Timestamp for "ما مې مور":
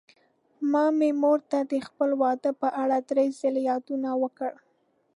0.71-1.39